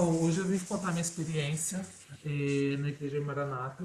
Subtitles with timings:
[0.00, 1.84] Bom, hoje eu vim contar minha experiência
[2.24, 3.84] eh, na Igreja Maranata,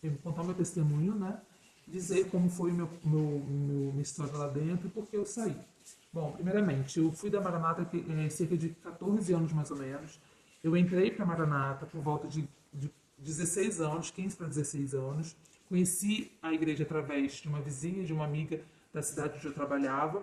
[0.00, 1.40] vim contar meu testemunho, né?
[1.88, 5.56] Dizer como foi meu, meu, meu, minha história lá dentro e por que eu saí.
[6.12, 10.20] Bom, primeiramente, eu fui da Maranata eh, cerca de 14 anos mais ou menos.
[10.62, 12.88] Eu entrei para Maranata por volta de, de
[13.18, 15.36] 16 anos, 15 para 16 anos.
[15.68, 18.62] Conheci a igreja através de uma vizinha, de uma amiga
[18.94, 20.22] da cidade onde eu trabalhava.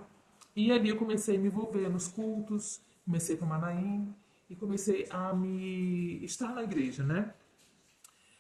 [0.55, 4.15] E ali eu comecei a me envolver nos cultos, comecei para Manaim,
[4.49, 7.33] e comecei a me estar na igreja, né?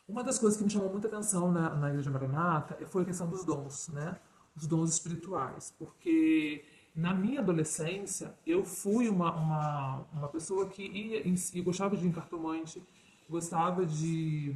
[0.07, 3.27] Uma das coisas que me chamou muita atenção na, na igreja Maranata foi a questão
[3.29, 4.17] dos dons, né?
[4.55, 6.63] Os dons espirituais, porque
[6.95, 12.81] na minha adolescência eu fui uma, uma, uma pessoa que ia e gostava de encartomante,
[13.29, 14.55] gostava de,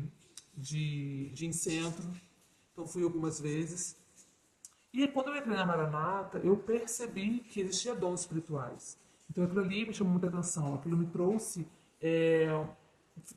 [0.55, 2.03] de, de incentro,
[2.71, 3.97] então fui algumas vezes.
[4.93, 8.97] E quando eu entrei na Maranata, eu percebi que existia dons espirituais.
[9.31, 11.65] Então aquilo ali me chamou muita atenção, aquilo me trouxe.
[12.01, 12.47] É,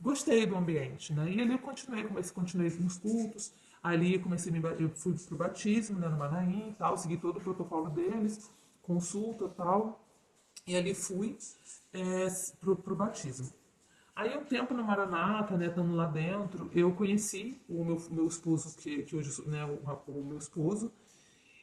[0.00, 1.31] gostei do ambiente, né?
[1.31, 6.00] E ali eu continuei, comecei, continuei nos cultos, ali eu comecei, eu fui pro batismo,
[6.00, 8.50] né, no Manaim e tal, segui todo o protocolo deles,
[8.83, 10.05] consulta tal,
[10.67, 11.39] e ali fui
[11.92, 12.27] é,
[12.61, 13.53] pro, pro batismo.
[14.17, 18.77] Aí um tempo no Maranata, né, estando lá dentro, eu conheci o meu, meu esposo,
[18.77, 20.92] que, que hoje, né, o, o meu esposo,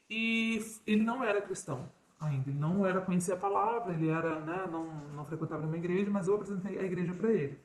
[0.09, 1.89] e ele não era cristão
[2.21, 2.49] ainda.
[2.49, 6.27] Ele não era conhecer a palavra, ele era, né, não, não frequentava nenhuma igreja, mas
[6.27, 7.59] eu apresentei a igreja para ele.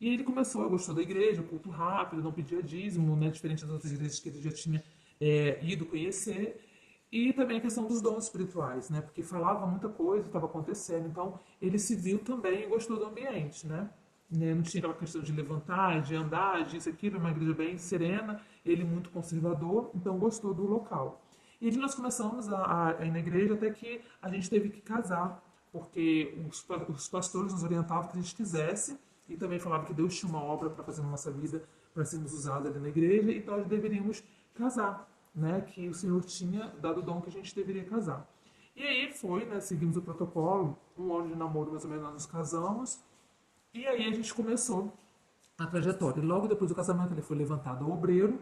[0.00, 3.92] E ele começou, gostou da igreja, culto rápido, não pedia dízimo, né, diferente das outras
[3.92, 4.82] igrejas que ele já tinha
[5.20, 6.66] é, ido conhecer.
[7.12, 11.38] E também a questão dos dons espirituais, né, porque falava muita coisa, estava acontecendo, então
[11.60, 13.90] ele se viu também e gostou do ambiente, né.
[14.30, 18.40] né não tinha aquela questão de levantar, de andar, disso, aquilo, uma igreja bem serena,
[18.64, 21.19] ele muito conservador, então gostou do local.
[21.60, 25.42] E nós começamos a, a, ir na igreja até que a gente teve que casar,
[25.70, 30.18] porque os, os pastores nos orientavam que a gente quisesse, e também falavam que Deus
[30.18, 31.62] tinha uma obra para fazer na nossa vida,
[31.92, 35.60] para sermos usados ali na igreja, e nós deveríamos casar, né?
[35.60, 38.26] que o Senhor tinha dado o dom que a gente deveria casar.
[38.74, 42.14] E aí foi, né, seguimos o protocolo, um ano de namoro mais ou menos nós
[42.14, 43.00] nos casamos,
[43.74, 44.92] e aí a gente começou
[45.58, 46.20] a trajetória.
[46.20, 48.40] E logo depois do casamento ele foi levantado ao obreiro,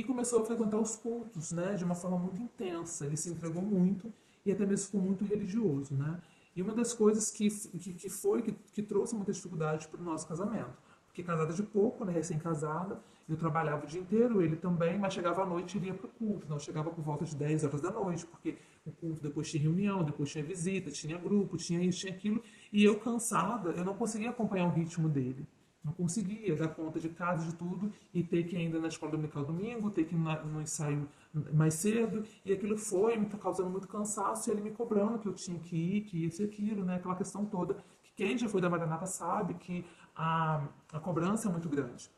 [0.00, 3.04] e começou a frequentar os cultos, né, de uma forma muito intensa.
[3.04, 4.12] Ele se entregou muito
[4.44, 6.18] e até mesmo ficou muito religioso, né?
[6.56, 10.04] E uma das coisas que, que, que foi, que, que trouxe muita dificuldade para o
[10.04, 10.72] nosso casamento.
[11.06, 15.42] Porque casada de pouco, né, recém-casada, eu trabalhava o dia inteiro, ele também, mas chegava
[15.42, 16.48] à noite e iria para o culto.
[16.48, 20.02] Não chegava por volta de 10 horas da noite, porque o culto depois tinha reunião,
[20.02, 22.42] depois tinha visita, tinha grupo, tinha isso, tinha aquilo.
[22.72, 25.46] E eu cansada, eu não conseguia acompanhar o ritmo dele.
[25.82, 29.12] Não conseguia dar conta de casa, de tudo, e ter que ir ainda na escola
[29.12, 31.08] dominical domingo, ter que ir no ensaio
[31.54, 35.32] mais cedo, e aquilo foi me causando muito cansaço, e ele me cobrando que eu
[35.32, 36.96] tinha que ir, que isso e aquilo, né?
[36.96, 41.50] aquela questão toda, que quem já foi da Maranata sabe que a, a cobrança é
[41.50, 42.10] muito grande.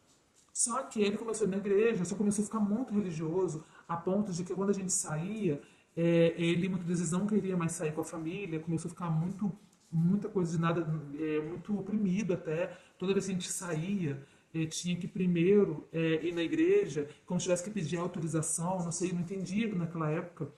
[0.52, 4.44] Só que ele começou na igreja, só começou a ficar muito religioso, a ponto de
[4.44, 5.62] que quando a gente saía,
[5.96, 9.50] é, ele muitas vezes não queria mais sair com a família, começou a ficar muito
[9.92, 10.86] muita coisa de nada,
[11.18, 12.76] é, muito oprimido até.
[12.98, 17.38] Toda vez que a gente saía, é, tinha que primeiro é, ir na igreja, como
[17.38, 20.52] se tivesse que pedir autorização, não sei, não entendia naquela época,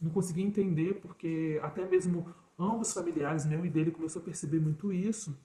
[0.00, 4.92] não conseguia entender, porque até mesmo ambos familiares, meu e dele, começou a perceber muito
[4.92, 5.38] isso.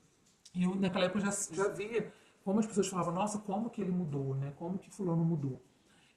[0.55, 2.11] E eu, naquela época, já, já via
[2.43, 4.53] como as pessoas falavam, nossa, como que ele mudou, né?
[4.57, 5.61] Como que fulano mudou.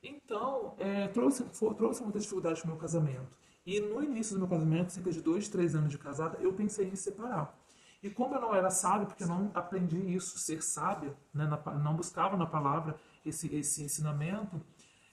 [0.03, 1.45] Então, é, trouxe,
[1.77, 3.37] trouxe muita dificuldade para o meu casamento.
[3.67, 6.89] E no início do meu casamento, cerca de dois, três anos de casada, eu pensei
[6.89, 7.53] em separar.
[8.01, 11.75] E como eu não era sábio, porque eu não aprendi isso, ser sábia, né, na,
[11.75, 14.61] não buscava na palavra esse, esse ensinamento,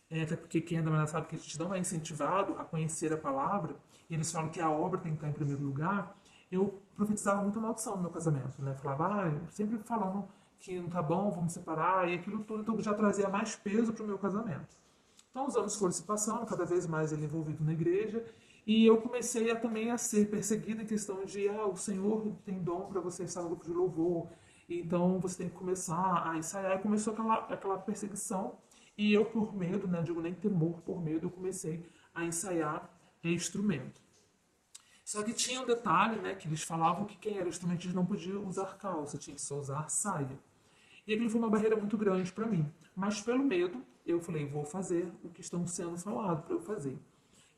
[0.08, 2.64] é, até porque quem é da manhã sabe que a gente não é incentivado a
[2.64, 3.76] conhecer a palavra,
[4.08, 6.16] e eles falam que a obra tem que estar em primeiro lugar,
[6.52, 8.76] eu profetizava muita maldição no meu casamento, né?
[8.76, 10.28] Falava, ah, sempre falando
[10.60, 14.04] que não tá bom, vamos separar, e aquilo tudo, então já trazia mais peso para
[14.04, 14.83] o meu casamento.
[15.34, 18.24] Então os anos foram se passando, cada vez mais ele envolvido na igreja,
[18.68, 22.60] e eu comecei a, também a ser perseguida em questão de, ah, o Senhor tem
[22.60, 24.28] dom para você estar no grupo de louvor,
[24.70, 26.78] então você tem que começar a ensaiar.
[26.78, 28.60] E começou aquela, aquela perseguição,
[28.96, 31.84] e eu, por medo, né, digo nem temor, por medo, eu comecei
[32.14, 32.88] a ensaiar
[33.24, 34.04] instrumento.
[35.04, 38.40] Só que tinha um detalhe, né, que eles falavam que quem era instrumentista não podia
[38.40, 40.40] usar calça, tinha que só usar saia.
[41.08, 42.72] E aquilo foi uma barreira muito grande para mim.
[42.96, 46.98] Mas pelo medo, eu falei, vou fazer o que estão sendo falado para eu fazer.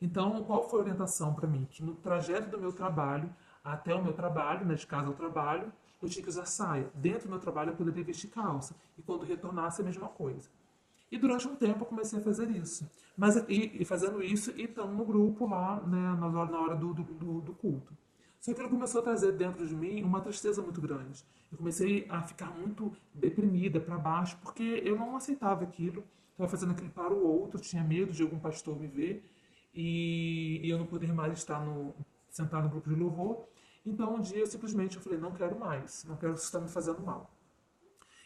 [0.00, 1.66] Então, qual foi a orientação para mim?
[1.70, 3.34] Que no trajeto do meu trabalho,
[3.64, 5.72] até o meu trabalho, né, de casa ao trabalho,
[6.02, 6.90] eu tinha que usar saia.
[6.94, 8.76] Dentro do meu trabalho eu poderia vestir calça.
[8.98, 10.48] E quando retornasse, a mesma coisa.
[11.10, 12.88] E durante um tempo eu comecei a fazer isso.
[13.16, 16.76] Mas, e, e fazendo isso, e estando no grupo lá, né, na hora, na hora
[16.76, 17.96] do, do, do culto.
[18.40, 21.24] Só que ele começou a trazer dentro de mim uma tristeza muito grande.
[21.50, 26.04] Eu comecei a ficar muito deprimida, para baixo, porque eu não aceitava aquilo.
[26.36, 29.24] Estava fazendo aquilo para o outro, tinha medo de algum pastor me ver
[29.74, 31.94] e, e eu não poder mais estar no,
[32.28, 33.48] sentar no grupo de louvor.
[33.86, 36.68] Então um dia eu simplesmente eu falei, não quero mais, não quero isso estar me
[36.68, 37.34] fazendo mal.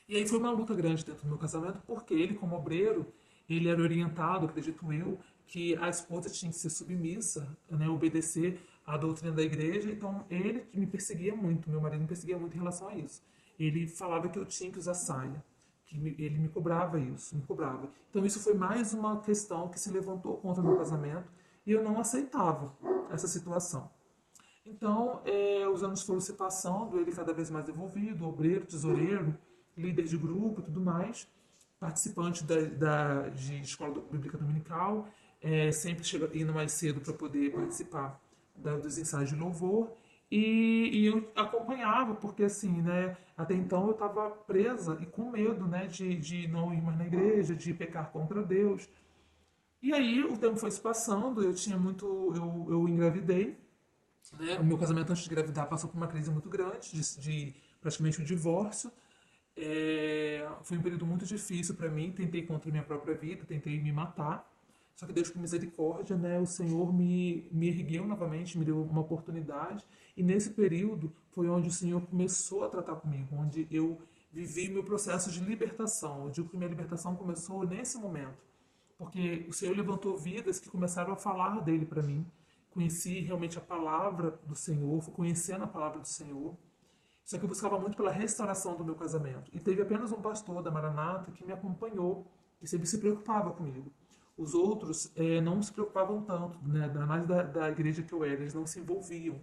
[0.09, 3.07] E aí foi uma luta grande dentro do meu casamento, porque ele, como obreiro,
[3.49, 5.17] ele era orientado, acredito eu,
[5.47, 9.89] que a esposa tinha que ser submissa, né, obedecer à doutrina da igreja.
[9.89, 13.23] Então ele me perseguia muito, meu marido me perseguia muito em relação a isso.
[13.57, 15.45] Ele falava que eu tinha que usar saia,
[15.91, 17.89] que ele me cobrava isso, me cobrava.
[18.09, 21.31] Então isso foi mais uma questão que se levantou contra o meu casamento
[21.67, 22.73] e eu não aceitava
[23.11, 23.91] essa situação.
[24.65, 29.37] Então, é, os anos foram se passando, ele cada vez mais envolvido, obreiro, tesoureiro,
[29.77, 31.27] líder de grupo tudo mais,
[31.79, 35.09] participante da, da, de escola bíblica dominical,
[35.41, 38.21] é, sempre chega, indo mais cedo para poder participar
[38.55, 39.91] da, dos ensaios de louvor.
[40.31, 45.67] E, e, eu acompanhava, porque assim, né, até então eu estava presa e com medo
[45.67, 48.89] né, de, de não ir mais na igreja, de pecar contra Deus.
[49.83, 52.07] E aí o tempo foi se passando, eu tinha muito.
[52.37, 53.59] Eu, eu engravidei.
[54.39, 54.59] Né?
[54.59, 58.21] O meu casamento antes de engravidar passou por uma crise muito grande, de, de praticamente
[58.21, 58.93] um divórcio.
[59.57, 62.13] É, foi um período muito difícil para mim.
[62.13, 64.50] Tentei contra a minha própria vida, tentei me matar.
[65.01, 69.01] Só que Deus, com misericórdia, né, o Senhor me, me ergueu novamente, me deu uma
[69.01, 69.83] oportunidade.
[70.15, 73.99] E nesse período foi onde o Senhor começou a tratar comigo, onde eu
[74.31, 76.25] vivi meu processo de libertação.
[76.25, 78.51] Eu digo que minha libertação começou nesse momento
[78.99, 82.31] porque o Senhor levantou vidas que começaram a falar dele para mim.
[82.69, 86.55] Conheci realmente a palavra do Senhor, fui conhecendo a palavra do Senhor.
[87.25, 89.51] Só que eu buscava muito pela restauração do meu casamento.
[89.55, 93.91] E teve apenas um pastor da Maranata que me acompanhou, que sempre se preocupava comigo.
[94.41, 98.41] Os outros é, não se preocupavam tanto, né, mais da, da igreja que eu era,
[98.41, 99.41] eles não se envolviam.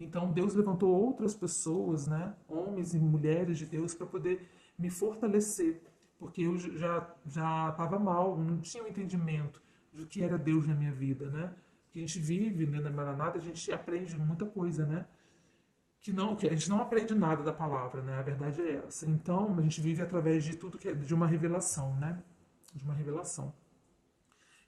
[0.00, 5.80] Então Deus levantou outras pessoas, né, homens e mulheres de Deus, para poder me fortalecer
[6.18, 9.62] porque eu já já estava mal, não tinha um entendimento
[9.92, 11.54] do que era Deus na minha vida, né?
[11.90, 15.06] Que a gente vive né, na Maranata, a gente aprende muita coisa, né?
[16.00, 18.14] Que não, que a gente não aprende nada da palavra, né?
[18.18, 19.08] A verdade é essa.
[19.08, 22.22] Então, a gente vive através de tudo que é de uma revelação, né?
[22.74, 23.52] De uma revelação.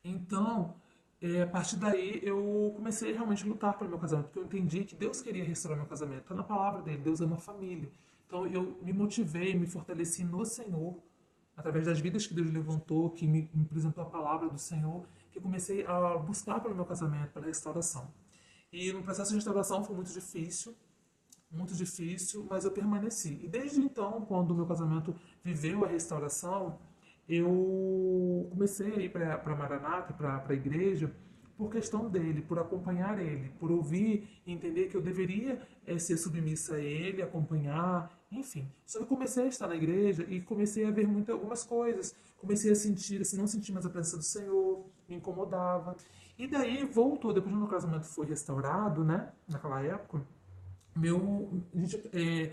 [0.09, 0.75] Então,
[1.21, 4.85] é, a partir daí eu comecei realmente a lutar pelo meu casamento, porque eu entendi
[4.85, 6.23] que Deus queria restaurar meu casamento.
[6.23, 7.91] Está na palavra dele, Deus ama a família.
[8.27, 10.97] Então eu me motivei, me fortaleci no Senhor
[11.57, 15.41] através das vidas que Deus levantou, que me, me apresentou a palavra do Senhor, que
[15.41, 18.09] comecei a buscar pelo meu casamento, pela restauração.
[18.73, 20.77] E no processo de restauração foi muito difícil,
[21.51, 23.41] muito difícil, mas eu permaneci.
[23.43, 26.79] E desde então, quando o meu casamento viveu a restauração,
[27.29, 31.13] eu comecei a ir para Maranata, para a igreja,
[31.59, 36.17] por questão dele, por acompanhar ele, por ouvir e entender que eu deveria é, ser
[36.17, 38.71] submissa a ele, acompanhar, enfim.
[38.87, 42.15] Só que eu comecei a estar na igreja e comecei a ver muitas algumas coisas.
[42.39, 45.97] Comecei a sentir, assim, não sentir mais a presença do Senhor, me incomodava.
[46.39, 50.25] E daí voltou, depois que meu casamento foi restaurado, né, naquela época,
[50.95, 52.53] meu, gente, é,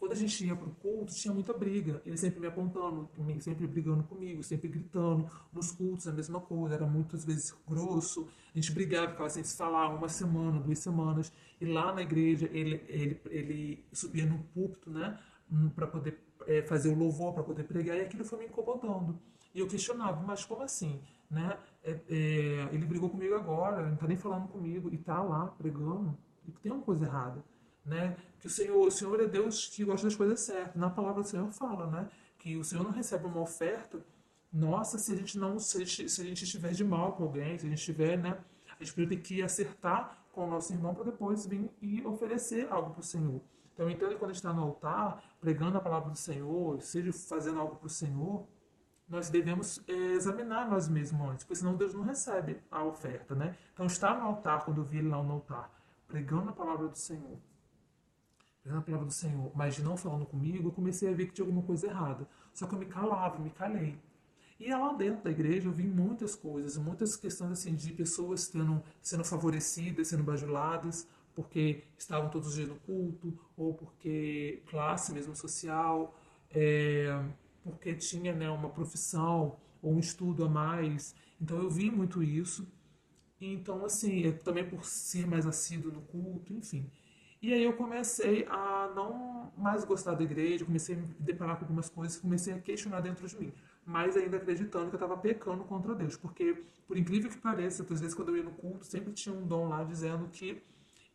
[0.00, 2.00] quando a gente ia pro culto, tinha muita briga.
[2.06, 3.06] Ele sempre me apontando,
[3.38, 5.30] sempre brigando comigo, sempre gritando.
[5.52, 8.26] Nos cultos, a mesma coisa, era muitas vezes grosso.
[8.54, 11.30] A gente brigava, ficava sem se falar uma semana, duas semanas.
[11.60, 15.18] E lá na igreja, ele, ele, ele subia no púlpito, né,
[15.52, 19.20] hum, para poder é, fazer o louvor, para poder pregar, e aquilo foi me incomodando.
[19.54, 21.02] E eu questionava, mas como assim?
[21.30, 21.58] Né?
[21.84, 26.16] É, é, ele brigou comigo agora, não está nem falando comigo, e está lá pregando.
[26.48, 27.44] E tem uma coisa errada
[27.90, 28.16] né?
[28.38, 30.74] Que o Senhor, o Senhor é Deus que gosta das coisas certas.
[30.76, 32.08] Na palavra do Senhor fala, né?
[32.38, 34.00] Que o Senhor não recebe uma oferta
[34.52, 37.66] nossa se a gente não se se a gente estiver de mal com alguém, se
[37.66, 38.38] a gente estiver, né?
[38.78, 42.90] A gente tem que acertar com o nosso irmão para depois vir e oferecer algo
[42.90, 43.40] para o Senhor.
[43.74, 47.60] Então, que quando a gente está no altar, pregando a palavra do Senhor, seja fazendo
[47.60, 48.46] algo para o Senhor,
[49.08, 53.56] nós devemos é, examinar nós mesmos antes, porque senão Deus não recebe a oferta, né?
[53.72, 55.70] Então, estar no altar, quando eu vi ele lá no altar,
[56.06, 57.38] pregando a palavra do Senhor,
[58.62, 61.32] pregando a palavra do Senhor, mas de não falando comigo, eu comecei a ver que
[61.32, 62.28] tinha alguma coisa errada.
[62.52, 63.98] Só que eu me calava, me calei.
[64.58, 68.82] E lá dentro da igreja eu vi muitas coisas, muitas questões assim de pessoas tendo,
[69.00, 75.34] sendo favorecidas, sendo bajuladas, porque estavam todos os dias no culto, ou porque classe mesmo
[75.34, 76.14] social,
[76.50, 77.24] é,
[77.64, 81.14] porque tinha né, uma profissão ou um estudo a mais.
[81.40, 82.70] Então eu vi muito isso.
[83.40, 86.90] Então, assim, também por ser mais assíduo no culto, enfim.
[87.42, 91.64] E aí eu comecei a não mais gostar da igreja, comecei a me deparar com
[91.64, 93.52] algumas coisas, comecei a questionar dentro de mim,
[93.84, 98.00] mas ainda acreditando que eu estava pecando contra Deus, porque por incrível que pareça, às
[98.00, 100.62] vezes quando eu ia no culto, sempre tinha um dom lá dizendo que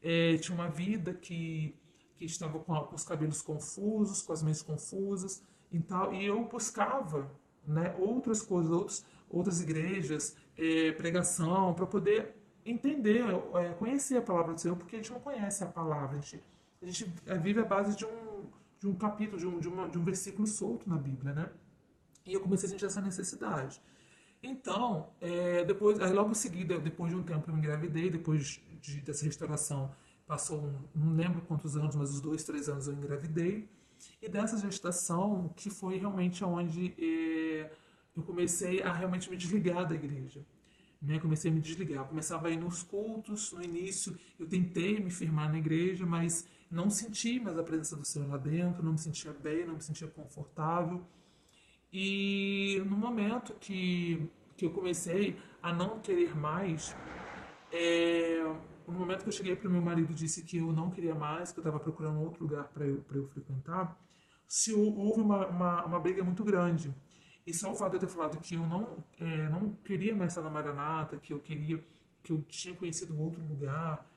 [0.02, 1.76] é, tinha uma vida que,
[2.16, 6.44] que estava com, com, os cabelos confusos, com as mãos confusas e tal, e eu
[6.46, 7.32] buscava
[7.68, 12.35] né, outras coisas, outros, outras igrejas, é, pregação, para poder
[12.66, 16.22] entender, é, conhecer a palavra do Senhor, porque a gente não conhece a palavra, a
[16.22, 16.44] gente,
[16.82, 19.98] a gente vive a base de um, de um capítulo, de um, de, uma, de
[19.98, 21.50] um versículo solto na Bíblia, né?
[22.26, 23.80] E eu comecei a sentir essa necessidade.
[24.42, 29.02] Então, é, depois, aí logo em seguida, depois de um tempo eu engravidei, depois de,
[29.02, 29.92] dessa restauração,
[30.26, 33.70] passou, um, não lembro quantos anos, mas uns dois, três anos eu engravidei.
[34.22, 37.72] E dessa gestação, que foi realmente onde é,
[38.16, 40.46] eu comecei a realmente me desligar da igreja.
[41.06, 41.20] Né?
[41.20, 42.04] Comecei a me desligar.
[42.04, 46.48] Eu começava a ir nos cultos, no início eu tentei me firmar na igreja, mas
[46.70, 49.82] não senti mais a presença do Senhor lá dentro, não me sentia bem, não me
[49.82, 51.06] sentia confortável.
[51.94, 56.96] E no momento que, que eu comecei a não querer mais,
[57.72, 58.44] é,
[58.88, 61.52] no momento que eu cheguei para o meu marido disse que eu não queria mais,
[61.52, 63.98] que eu estava procurando outro lugar para eu, eu frequentar,
[64.48, 66.94] se houve uma, uma, uma, briga muito grande.
[67.46, 70.32] E só o fato de eu ter falado que eu não, é, não queria mais
[70.32, 71.84] estar na Maranata, que eu queria,
[72.24, 74.10] que eu tinha conhecido outro lugar,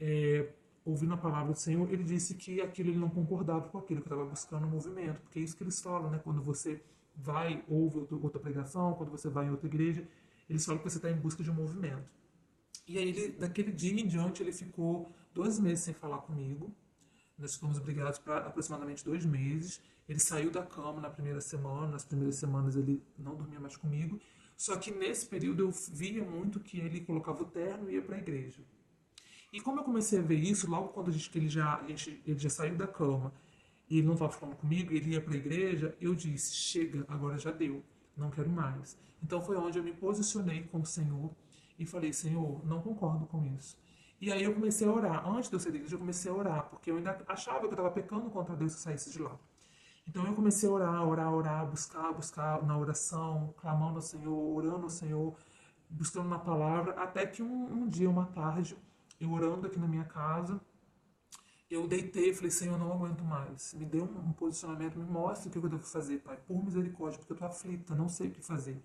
[0.00, 0.48] é,
[0.84, 4.06] ouvindo a palavra do Senhor, ele disse que aquilo ele não concordava com aquilo, que
[4.06, 6.18] estava buscando um movimento, porque é isso que eles falam, né?
[6.22, 6.82] Quando você
[7.14, 10.08] vai, ouve outra pregação, quando você vai em outra igreja,
[10.48, 12.10] eles falam que você está em busca de um movimento.
[12.86, 16.74] E aí, ele, daquele dia em diante, ele ficou dois meses sem falar comigo.
[17.38, 19.80] Nós ficamos brigados por aproximadamente dois meses.
[20.08, 24.20] Ele saiu da cama na primeira semana, nas primeiras semanas ele não dormia mais comigo.
[24.56, 28.16] Só que nesse período eu via muito que ele colocava o terno e ia para
[28.16, 28.62] a igreja.
[29.52, 32.48] E como eu comecei a ver isso, logo quando a gente, ele, já, ele já
[32.48, 33.32] saiu da cama
[33.88, 37.38] e ele não estava falando comigo, ele ia para a igreja, eu disse: chega, agora
[37.38, 37.82] já deu,
[38.16, 38.96] não quero mais.
[39.22, 41.30] Então foi onde eu me posicionei com o Senhor
[41.78, 43.76] e falei: Senhor, não concordo com isso.
[44.20, 45.28] E aí eu comecei a orar.
[45.28, 47.66] Antes de eu sair da igreja, eu comecei a orar, porque eu ainda achava que
[47.66, 49.38] eu estava pecando contra Deus se eu saísse de lá.
[50.06, 54.84] Então eu comecei a orar, orar, orar, buscar, buscar na oração, clamando ao Senhor, orando
[54.84, 55.36] ao Senhor,
[55.88, 58.76] buscando na palavra, até que um, um dia, uma tarde,
[59.20, 60.60] eu orando aqui na minha casa,
[61.70, 63.72] eu deitei e falei, Senhor, eu não aguento mais.
[63.74, 67.18] Me dê um, um, posicionamento, me mostre o que eu devo fazer, Pai, por misericórdia,
[67.18, 68.82] porque eu estou aflita, não sei o que fazer.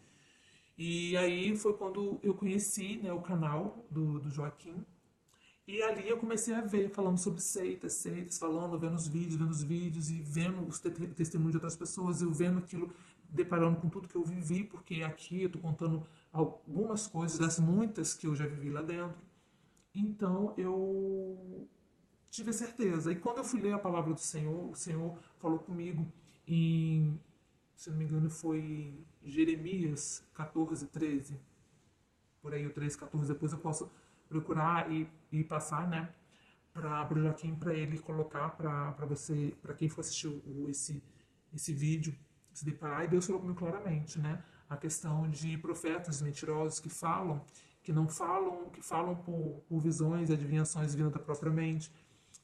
[0.77, 4.85] E aí foi quando eu conheci né, o canal do, do Joaquim,
[5.67, 9.51] e ali eu comecei a ver, falando sobre seitas, seitas, falando, vendo os vídeos, vendo
[9.51, 12.93] os vídeos e vendo os te testemunhos de outras pessoas, eu vendo aquilo,
[13.29, 18.13] deparando com tudo que eu vivi, porque aqui eu estou contando algumas coisas das muitas
[18.13, 19.17] que eu já vivi lá dentro.
[19.93, 21.67] Então eu
[22.29, 23.11] tive certeza.
[23.11, 26.07] E quando eu fui ler a palavra do Senhor, o Senhor falou comigo
[26.47, 27.19] em,
[27.75, 31.37] se não me engano, foi Jeremias 14, 13.
[32.41, 33.33] Por aí o 13, 14.
[33.33, 33.91] Depois eu posso
[34.29, 36.09] procurar e, e passar, né?
[36.73, 41.03] Para o Joaquim, para ele colocar para você, para quem for assistir o, esse,
[41.53, 42.15] esse vídeo,
[42.53, 43.03] se deparar.
[43.03, 44.43] E Deus falou comigo claramente, né?
[44.69, 47.43] A questão de profetas mentirosos que falam,
[47.81, 51.91] que não falam, que falam por, por visões adivinhações vindo da própria mente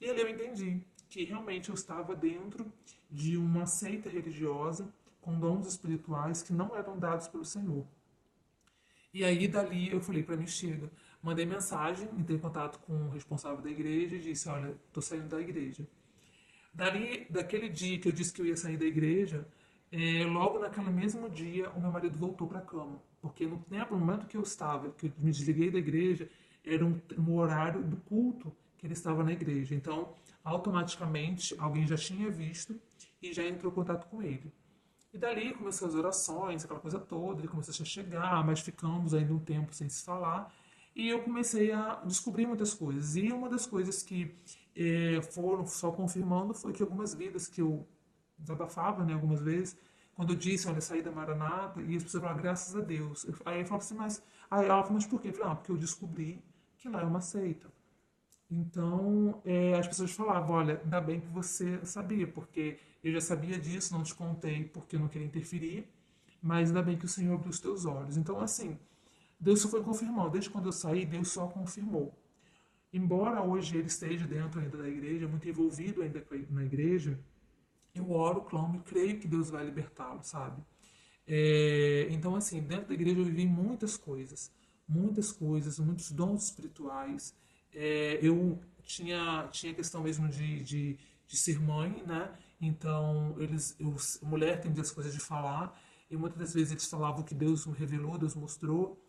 [0.04, 2.70] e ali eu entendi que realmente eu estava dentro
[3.10, 7.88] de uma seita religiosa com dons espirituais que não eram dados pelo Senhor.
[9.14, 10.92] E aí dali eu falei para mim chega,
[11.24, 15.30] mandei mensagem, entrei em contato com o responsável da igreja e disse, olha, estou saindo
[15.30, 15.88] da igreja.
[16.74, 19.48] Dali, daquele dia que eu disse que eu ia sair da igreja,
[19.92, 23.94] é, logo naquele mesmo dia o meu marido voltou para a cama, porque no tempo,
[23.94, 26.30] no momento que eu estava, que eu me desliguei da igreja,
[26.66, 29.76] era um, um horário do culto que ele estava na igreja.
[29.76, 30.14] Então,
[30.44, 32.80] automaticamente, alguém já tinha visto
[33.22, 34.52] e já entrou em contato com ele.
[35.14, 39.32] E dali começou as orações, aquela coisa toda, ele começou a chegar, mas ficamos ainda
[39.32, 40.52] um tempo sem se falar.
[40.96, 43.16] E eu comecei a descobrir muitas coisas.
[43.16, 44.36] E uma das coisas que
[44.76, 47.88] eh, foram só confirmando foi que algumas vidas que eu
[48.38, 49.78] desabafava, né, algumas vezes,
[50.14, 53.26] quando eu disse, olha, saí da Maranata, e as pessoas falaram, graças a Deus.
[53.46, 54.24] Aí eu falava assim, mas...
[54.52, 55.30] Aí ela falou, mas por quê?
[55.30, 56.44] Eu falei, ah, porque eu descobri
[56.78, 57.72] que lá é uma seita.
[58.52, 63.58] Então, é, as pessoas falavam, olha, ainda bem que você sabia, porque eu já sabia
[63.58, 65.88] disso, não te contei porque eu não queria interferir,
[66.42, 68.16] mas ainda bem que o Senhor abriu os teus olhos.
[68.16, 68.78] Então, assim,
[69.44, 70.32] Deus só foi confirmando.
[70.32, 72.18] Desde quando eu saí, Deus só confirmou.
[72.94, 77.20] Embora hoje ele esteja dentro ainda da igreja, muito envolvido ainda na igreja,
[77.94, 80.64] eu oro, clamo e creio que Deus vai libertá-lo, sabe?
[81.28, 84.50] É, então, assim, dentro da igreja eu vivi muitas coisas,
[84.88, 87.36] muitas coisas, muitos dons espirituais,
[87.74, 92.32] é, eu tinha tinha questão mesmo de, de, de, ser mãe, né?
[92.62, 95.78] Então, eles, eu, mulher tem as coisas de falar,
[96.10, 99.04] e muitas das vezes eles falavam que Deus revelou, Deus mostrou.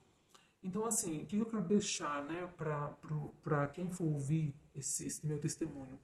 [0.65, 5.39] Então, assim, o que eu quero deixar né, para quem for ouvir esse, esse meu
[5.39, 6.01] testemunho?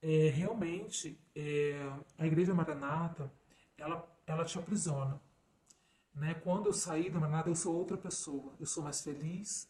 [0.00, 1.78] É, realmente, é,
[2.16, 3.30] a Igreja Maranata,
[3.76, 5.20] ela, ela te aprisiona.
[6.14, 6.32] Né?
[6.34, 8.54] Quando eu saí da Maranata, eu sou outra pessoa.
[8.58, 9.68] Eu sou mais feliz,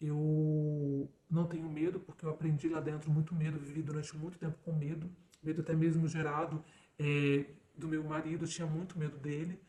[0.00, 4.56] eu não tenho medo, porque eu aprendi lá dentro muito medo, vivi durante muito tempo
[4.64, 5.10] com medo,
[5.42, 6.64] medo até mesmo gerado
[6.98, 7.44] é,
[7.76, 9.60] do meu marido, tinha muito medo dele.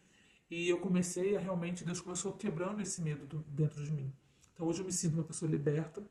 [0.50, 4.14] E eu comecei a realmente, Deus começou quebrando esse medo do, dentro de mim.
[4.54, 6.04] Então hoje eu me sinto uma pessoa liberta.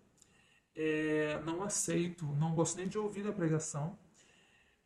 [0.75, 3.97] É, não aceito, não gosto nem de ouvir a pregação,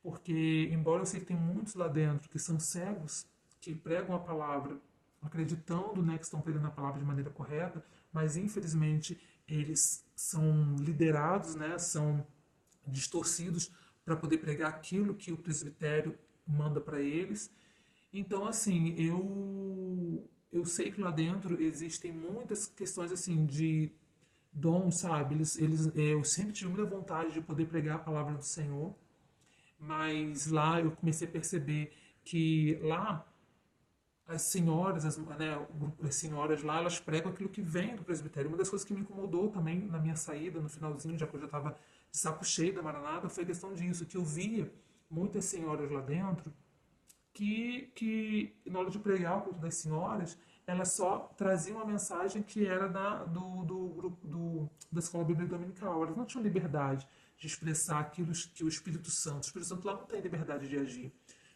[0.03, 3.27] porque, embora eu sei que tem muitos lá dentro que são cegos,
[3.61, 4.79] que pregam a palavra
[5.23, 11.55] acreditando né, que estão pregando a palavra de maneira correta, mas infelizmente eles são liderados,
[11.55, 12.27] né, são
[12.87, 13.71] distorcidos
[14.05, 17.51] para poder pregar aquilo que o presbitério manda para eles.
[18.13, 23.93] Então, assim, eu eu sei que lá dentro existem muitas questões assim de
[24.53, 25.35] dom, sabe?
[25.35, 28.95] Eles, eles, eu sempre tive muita vontade de poder pregar a palavra do Senhor,
[29.79, 31.93] mas lá eu comecei a perceber
[32.25, 33.27] que lá
[34.27, 35.67] as senhoras, as, né,
[36.03, 38.49] as senhoras lá, elas pregam aquilo que vem do presbitério.
[38.51, 41.41] Uma das coisas que me incomodou também na minha saída, no finalzinho, já que eu
[41.41, 41.79] já estava
[42.11, 44.71] de saco cheio da Maranata, foi a questão disso, que eu via
[45.11, 46.53] muitas senhoras lá dentro
[47.39, 52.43] que, que na hora de pregar o culto das senhoras, elas só traziam uma mensagem
[52.43, 56.03] que era da, do, do grupo do, da escola bíblica dominical.
[56.03, 57.07] Elas não tinham liberdade
[57.39, 60.77] de expressar aquilo que o Espírito Santo, o Espírito Santo lá não tem liberdade de
[60.77, 61.13] agir.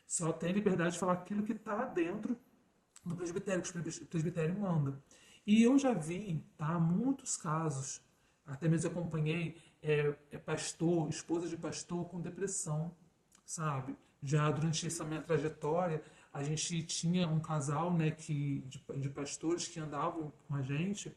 [0.06, 2.38] Só tem liberdade de falar aquilo que está dentro
[3.04, 5.02] do presbitério, que o presbitério manda.
[5.44, 8.00] E eu já vi, tá, muitos casos,
[8.46, 12.94] até mesmo acompanhei é, é pastor, esposa de pastor com depressão,
[13.44, 13.96] sabe?
[14.22, 16.02] Já durante essa minha trajetória,
[16.32, 21.14] a gente tinha um casal, né, que, de, de pastores que andavam com a gente,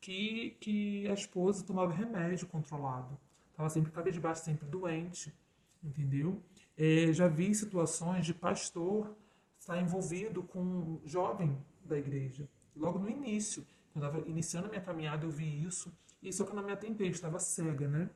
[0.00, 3.18] que, que a esposa tomava remédio controlado.
[3.50, 5.32] Estava sempre cabisbaixo, sempre doente,
[5.82, 6.42] entendeu?
[6.76, 9.14] É, já vi situações de pastor
[9.58, 12.48] estar envolvido com um jovem da igreja.
[12.74, 15.92] Logo no início, quando eu estava iniciando a minha caminhada, eu vi isso.
[16.22, 18.10] E só que na minha tempestade estava cega, né?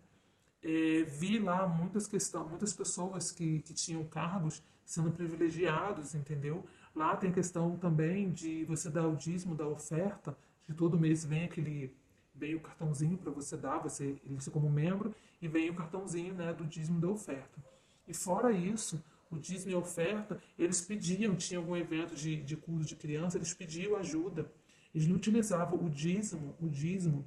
[0.62, 6.64] É, vi lá muitas questões, muitas pessoas que, que tinham cargos sendo privilegiados, entendeu?
[6.95, 11.45] Lá tem questão também de você dar o dízimo da oferta, de todo mês vem
[11.45, 11.95] aquele
[12.35, 16.53] vem o cartãozinho para você dar, você, você como membro, e vem o cartãozinho né,
[16.53, 17.64] do dízimo da oferta.
[18.07, 22.57] E fora isso, o dízimo e a oferta, eles pediam, tinha algum evento de, de
[22.57, 24.51] curso de criança, eles pediam ajuda.
[24.95, 27.27] Eles não utilizavam o dízimo, o dízimo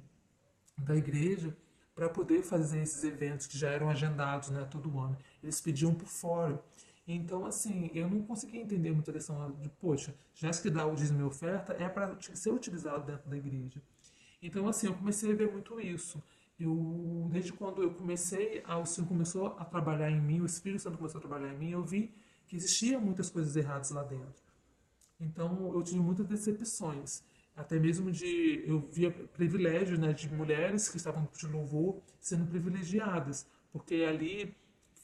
[0.78, 1.56] da igreja
[1.94, 5.16] para poder fazer esses eventos que já eram agendados né, todo ano.
[5.42, 6.62] Eles pediam por fora.
[7.06, 11.20] Então, assim, eu não conseguia entender muita questão de, poxa, já que dá o dízimo
[11.20, 13.82] e oferta, é para ser utilizado dentro da igreja.
[14.42, 16.22] Então, assim, eu comecei a ver muito isso.
[16.58, 20.82] Eu, desde quando eu comecei, a, o Senhor começou a trabalhar em mim, o Espírito
[20.82, 22.14] Santo começou a trabalhar em mim, eu vi
[22.46, 24.42] que existiam muitas coisas erradas lá dentro.
[25.18, 27.22] Então eu tive muitas decepções,
[27.56, 33.46] até mesmo de eu via privilégios né, de mulheres que estavam de louvor sendo privilegiadas,
[33.72, 34.56] porque ali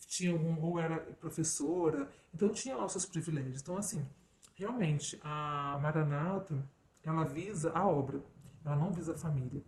[0.07, 3.61] tinha algum ou era professora, então tinha lá os seus privilégios.
[3.61, 4.07] Então assim,
[4.55, 6.67] realmente a Maranata
[7.03, 8.21] ela visa a obra,
[8.65, 9.63] ela não visa a família.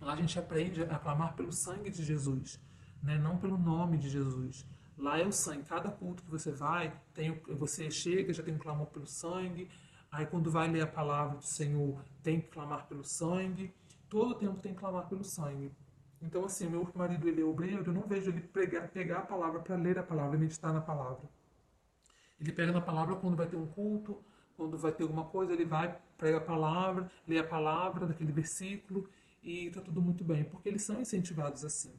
[0.00, 2.60] Lá a gente aprende a clamar pelo sangue de Jesus,
[3.02, 3.18] né?
[3.18, 4.66] não pelo nome de Jesus.
[4.96, 5.62] Lá é o sangue.
[5.62, 9.68] Cada culto que você vai, tem, você chega, já tem um clamor pelo sangue.
[10.10, 13.74] Aí quando vai ler a palavra do Senhor, tem que clamar pelo sangue.
[14.08, 15.70] Todo o tempo tem que clamar pelo sangue.
[16.20, 19.60] Então, assim, meu marido ele é obreiro, eu não vejo ele pregar, pegar a palavra
[19.60, 21.28] para ler a palavra, meditar na palavra.
[22.40, 24.22] Ele pega na palavra quando vai ter um culto,
[24.56, 29.08] quando vai ter alguma coisa, ele vai, prega a palavra, lê a palavra daquele versículo
[29.42, 31.92] e está tudo muito bem, porque eles são incentivados assim.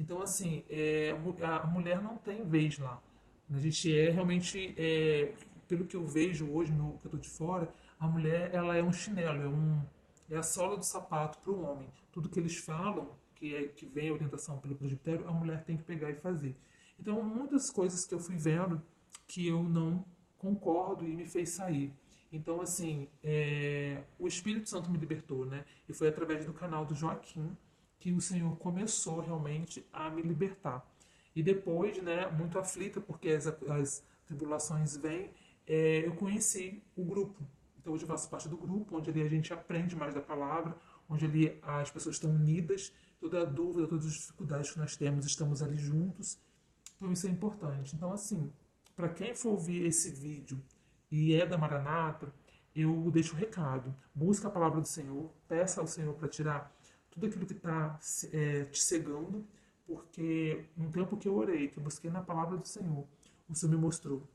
[0.00, 3.02] Então, assim, é, a mulher não tem vez lá.
[3.50, 5.34] A gente é realmente, é,
[5.66, 8.82] pelo que eu vejo hoje, no que eu estou de fora, a mulher ela é
[8.82, 9.82] um chinelo, é, um,
[10.30, 11.88] é a sola do sapato para o homem.
[12.12, 15.76] Tudo que eles falam, que, é, que vem a orientação pelo presbitério, a mulher tem
[15.76, 16.54] que pegar e fazer.
[16.98, 18.82] Então, muitas coisas que eu fui vendo
[19.26, 20.04] que eu não
[20.38, 21.92] concordo e me fez sair.
[22.32, 25.64] Então, assim, é, o Espírito Santo me libertou, né?
[25.88, 27.56] E foi através do canal do Joaquim
[27.98, 30.86] que o Senhor começou realmente a me libertar.
[31.34, 35.30] E depois, né, muito aflita, porque as, as tribulações vêm,
[35.66, 37.42] é, eu conheci o grupo.
[37.78, 40.76] Então, hoje eu faço parte do grupo, onde ali a gente aprende mais da palavra,
[41.08, 45.26] onde ali as pessoas estão unidas, toda a dúvida, todas as dificuldades que nós temos,
[45.26, 46.38] estamos ali juntos.
[46.96, 47.94] Então, isso é importante.
[47.94, 48.52] Então, assim,
[48.94, 50.60] para quem for ouvir esse vídeo
[51.10, 52.32] e é da Maranata,
[52.74, 53.94] eu deixo o recado.
[54.14, 56.74] Busca a palavra do Senhor, peça ao Senhor para tirar
[57.10, 57.98] tudo aquilo que está
[58.32, 59.46] é, te cegando,
[59.86, 63.06] porque no tempo que eu orei, que eu busquei na palavra do Senhor,
[63.48, 64.28] o Senhor me mostrou.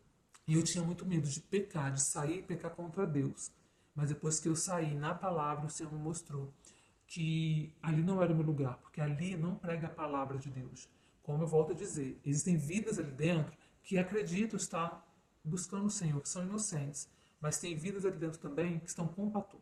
[0.48, 3.52] E eu tinha muito medo de pecar, de sair e pecar contra Deus.
[3.96, 6.54] Mas depois que eu saí na palavra, o Senhor me mostrou
[7.08, 10.90] que ali não era o meu lugar, porque ali não prega a palavra de Deus.
[11.22, 15.06] Como eu volto a dizer, existem vidas ali dentro que acreditam estar
[15.44, 19.08] buscando o Senhor, que são inocentes, mas tem vidas ali dentro também que estão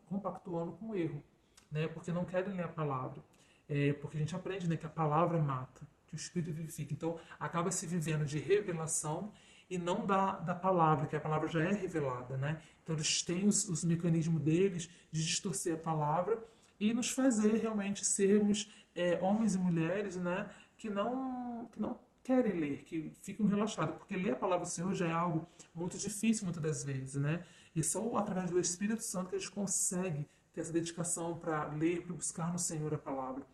[0.06, 1.22] compactuando com o erro,
[1.70, 1.88] né?
[1.88, 3.22] porque não querem ler a palavra.
[3.68, 6.92] É, porque a gente aprende né, que a palavra mata, que o Espírito vivifica.
[6.92, 9.32] Então, acaba se vivendo de revelação
[9.70, 12.36] e não da, da palavra, que a palavra já é revelada.
[12.36, 12.60] Né?
[12.82, 16.42] Então, eles têm os, os mecanismos deles de distorcer a palavra
[16.78, 22.58] e nos fazer realmente sermos é, homens e mulheres né, que, não, que não querem
[22.58, 26.44] ler, que ficam relaxados, porque ler a palavra do Senhor já é algo muito difícil
[26.44, 27.44] muitas das vezes, né?
[27.74, 32.02] E só através do Espírito Santo que a gente consegue ter essa dedicação para ler,
[32.02, 33.46] para buscar no Senhor a palavra.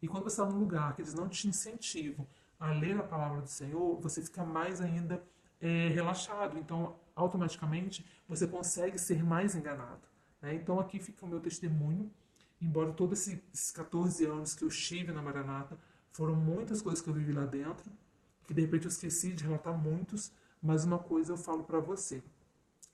[0.00, 2.26] E quando você está num lugar que eles não te incentivam
[2.58, 5.22] a ler a palavra do Senhor, você fica mais ainda
[5.62, 6.58] é, relaxado.
[6.58, 10.02] Então, automaticamente, você consegue ser mais enganado.
[10.42, 10.54] Né?
[10.54, 12.10] Então, aqui fica o meu testemunho
[12.62, 15.76] embora todos esses 14 anos que eu estive na Maranata,
[16.12, 17.90] foram muitas coisas que eu vivi lá dentro,
[18.46, 22.22] que de repente eu esqueci de relatar muitos, mas uma coisa eu falo para você: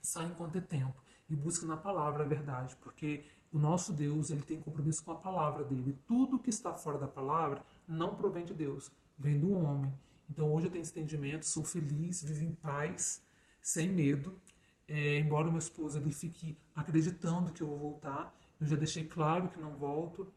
[0.01, 4.43] sai enquanto é tempo e busque na palavra a verdade, porque o nosso Deus ele
[4.43, 5.99] tem compromisso com a palavra dele.
[6.07, 9.93] Tudo que está fora da palavra não provém de Deus, vem do homem.
[10.31, 13.23] Então hoje eu tenho esse entendimento, sou feliz, vivo em paz,
[13.61, 14.41] sem medo.
[14.87, 19.49] É, embora meu esposo ele fique acreditando que eu vou voltar, eu já deixei claro
[19.49, 20.33] que não volto.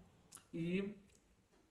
[0.54, 0.96] E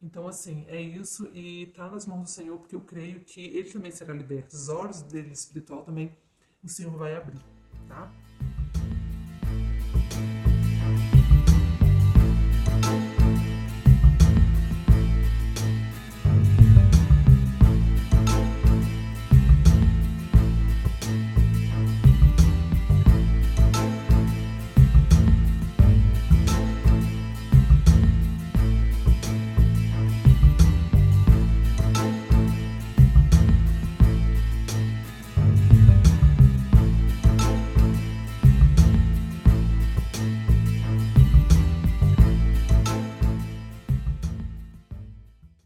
[0.02, 1.26] então, assim, é isso.
[1.34, 4.56] E tá nas mãos do Senhor, porque eu creio que ele também será liberto.
[4.56, 6.16] Os olhos dele espiritual também
[6.62, 7.40] o Senhor vai abrir,
[7.88, 8.10] tá?